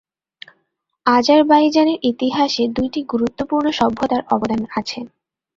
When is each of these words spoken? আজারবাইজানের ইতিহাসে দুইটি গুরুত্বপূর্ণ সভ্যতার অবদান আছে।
আজারবাইজানের 1.05 1.97
ইতিহাসে 2.03 2.63
দুইটি 2.77 2.99
গুরুত্বপূর্ণ 3.11 3.65
সভ্যতার 3.79 4.21
অবদান 4.31 4.61
আছে। 4.79 4.99